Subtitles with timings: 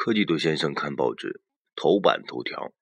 [0.00, 1.40] 科技多先生看报纸，
[1.74, 2.72] 头版头条：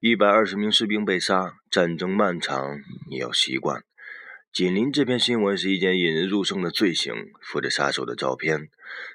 [0.00, 2.78] 一百二十名士兵被杀，战争漫长，
[3.10, 3.84] 你要习惯。
[4.50, 8.70] 紧邻这篇新闻是一件引人入胜的罪行，附着杀手的照片。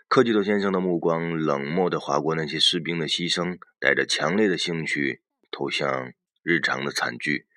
[0.07, 6.13] 科技多先生的目光冷漠地划过那些士兵的牺牲，带着强烈的兴趣投向
[6.43, 7.47] 日常的惨剧。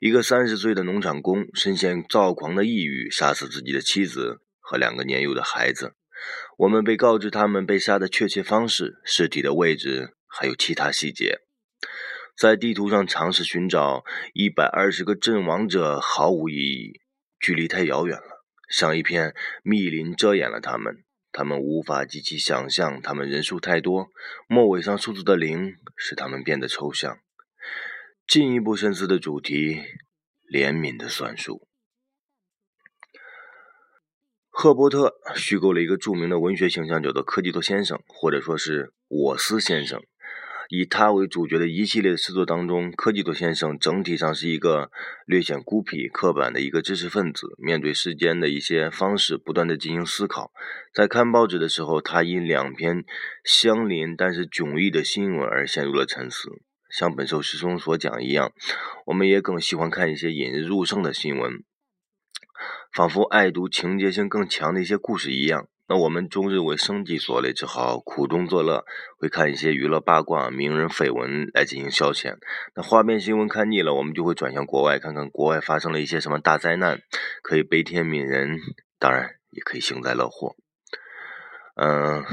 [0.00, 5.94] 一个三十岁的农场工深陷躁狂的抑郁，杀死自己的妻子和两个年幼的孩子。
[6.58, 11.40] 我们被告知他们被杀的确切方式、尸体的位置，还有其他细节。
[12.36, 17.00] 在地图上尝试寻找一百二十个阵亡者毫无意义，
[17.38, 21.04] 距离太遥远了，像一片密林遮掩了他们。
[21.30, 24.08] 他们无法极其想象，他们人数太多。
[24.48, 27.18] 末尾上数字的零使他们变得抽象。
[28.26, 29.80] 进一步深思的主题：
[30.52, 31.68] 怜悯的算术。
[34.62, 40.00] 赫伯特虚构了一个著名的文学形象，叫做科技多先生，或者说是我斯先生。
[40.68, 44.92] 以他为主角的一系列的诗作当中，科技多先生整体上是一个
[45.26, 50.52] 略显孤僻、刻板的一个知识分子，面对世间的一些方式，不断的进行思考。
[50.94, 53.04] 在看报纸的时候，他因两篇
[53.44, 56.48] 相邻但是迥异的新闻而陷入了沉思。
[56.88, 58.52] 像本首诗中所讲一样，
[59.06, 61.64] 我们也更喜欢看一些引人入胜的新闻。
[62.92, 68.84] 仿佛爱读情节性更强的一些故事一样，那我们终日为生计所累，只好苦中作乐，
[69.18, 72.36] 会看一些娱乐八卦、名人绯闻来进行消遣。
[72.74, 77.00] 那花边新闻看腻了，我们就会转向国外，看看国外发生了一些什么大灾难，
[77.42, 78.58] 可以悲天悯人，
[78.98, 80.56] 当然也可以幸灾乐祸。
[81.76, 82.24] 嗯，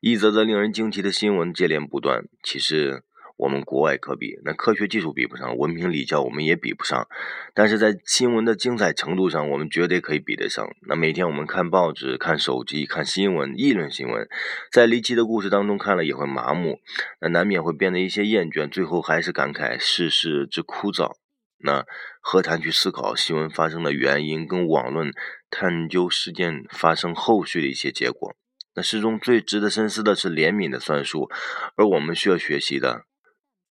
[0.00, 3.04] 一则则令人惊奇的新闻接连不断，其实。
[3.38, 7.06] 我们国外可比，那科学技术比不上，文凭礼教我们也比不上，
[7.54, 10.68] 但是在新闻的精彩程度上，我们绝对可以比得上。
[10.88, 14.28] 那每天我们看报纸、看手机、看新闻、议论新闻，
[14.72, 16.80] 在离奇的故事当中看了也会麻木，
[17.20, 21.12] 那难免会变得一些厌倦，最后还是感慨世事之枯燥。
[21.60, 21.84] 那
[22.20, 25.12] 何谈去思考新闻发生的原因，跟网论
[25.48, 28.34] 探究事件发生后续的一些结果？
[28.74, 31.28] 那诗中最值得深思的是怜悯的算术，
[31.76, 33.04] 而我们需要学习的。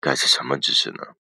[0.01, 1.15] 该是什么姿势呢？